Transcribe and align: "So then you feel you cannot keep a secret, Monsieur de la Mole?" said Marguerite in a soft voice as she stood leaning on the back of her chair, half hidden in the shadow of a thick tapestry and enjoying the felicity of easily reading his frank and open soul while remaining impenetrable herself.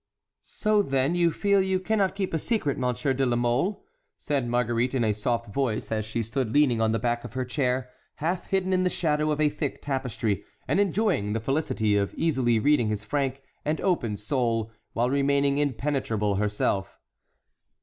"So 0.49 0.81
then 0.81 1.13
you 1.13 1.29
feel 1.31 1.61
you 1.61 1.79
cannot 1.79 2.15
keep 2.15 2.33
a 2.33 2.39
secret, 2.39 2.75
Monsieur 2.79 3.13
de 3.13 3.23
la 3.23 3.35
Mole?" 3.35 3.85
said 4.17 4.47
Marguerite 4.49 4.95
in 4.95 5.03
a 5.03 5.13
soft 5.13 5.53
voice 5.53 5.91
as 5.91 6.05
she 6.05 6.23
stood 6.23 6.51
leaning 6.51 6.81
on 6.81 6.91
the 6.91 6.97
back 6.97 7.23
of 7.23 7.33
her 7.33 7.45
chair, 7.45 7.91
half 8.15 8.47
hidden 8.47 8.73
in 8.73 8.83
the 8.83 8.89
shadow 8.89 9.29
of 9.29 9.39
a 9.39 9.47
thick 9.47 9.79
tapestry 9.79 10.43
and 10.67 10.79
enjoying 10.79 11.33
the 11.33 11.39
felicity 11.39 11.95
of 11.97 12.15
easily 12.15 12.57
reading 12.57 12.87
his 12.87 13.03
frank 13.03 13.43
and 13.63 13.79
open 13.81 14.17
soul 14.17 14.71
while 14.93 15.11
remaining 15.11 15.59
impenetrable 15.59 16.33
herself. 16.37 16.97